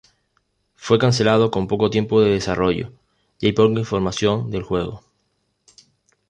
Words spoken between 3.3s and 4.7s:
y hay poca información del